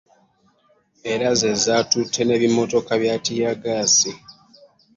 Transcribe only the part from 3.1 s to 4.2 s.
ttiyaggaasi.